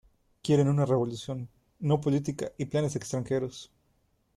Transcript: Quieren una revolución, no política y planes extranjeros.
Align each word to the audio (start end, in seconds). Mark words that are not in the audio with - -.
Quieren 0.41 0.67
una 0.67 0.87
revolución, 0.87 1.47
no 1.77 2.01
política 2.01 2.51
y 2.57 2.65
planes 2.65 2.95
extranjeros. 2.95 3.71